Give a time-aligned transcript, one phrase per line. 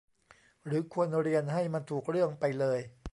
[0.65, 2.79] หรือควรเรียนให้มันถูกเรื่องไปเลย